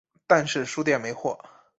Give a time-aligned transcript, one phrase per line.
[0.25, 1.37] 但是书店没货